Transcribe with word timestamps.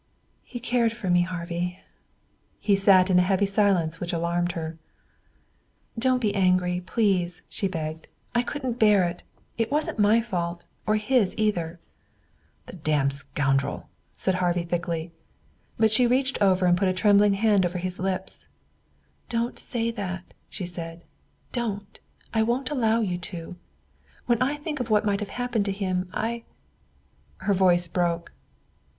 "He 0.41 0.59
cared 0.59 0.93
for 0.93 1.11
me, 1.11 1.21
Harvey." 1.21 1.79
He 2.59 2.75
sat 2.75 3.11
in 3.11 3.19
a 3.19 3.21
heavy 3.21 3.45
silence 3.45 3.99
which 3.99 4.11
alarmed 4.13 4.53
her. 4.53 4.79
"Don't 5.95 6.17
be 6.19 6.33
angry, 6.33 6.81
please," 6.83 7.43
she 7.47 7.67
begged. 7.67 8.07
"I 8.33 8.41
couldn't 8.41 8.79
bear 8.79 9.03
it. 9.07 9.21
It 9.59 9.71
wasn't 9.71 9.99
my 9.99 10.19
fault, 10.19 10.65
or 10.87 10.95
his 10.95 11.35
either." 11.37 11.79
"The 12.65 12.77
damned 12.77 13.13
scoundrel!" 13.13 13.89
said 14.13 14.33
Harvey 14.33 14.63
thickly. 14.63 15.11
But 15.77 15.91
she 15.91 16.07
reached 16.07 16.41
over 16.41 16.65
and 16.65 16.75
put 16.75 16.87
a 16.87 16.93
trembling 16.93 17.35
hand 17.35 17.63
over 17.63 17.77
his 17.77 17.99
lips. 17.99 18.47
"Don't 19.29 19.59
say 19.59 19.91
that," 19.91 20.33
she 20.49 20.65
said. 20.65 21.03
"Don't! 21.51 21.99
I 22.33 22.41
won't 22.41 22.71
allow 22.71 23.01
you 23.01 23.19
to. 23.19 23.55
When 24.25 24.41
I 24.41 24.55
think 24.55 24.79
what 24.89 25.05
may 25.05 25.17
have 25.19 25.29
happened 25.29 25.65
to 25.65 25.71
him, 25.71 26.09
I" 26.11 26.43
Her 27.45 27.53
voice 27.53 27.87
broke. 27.87 28.31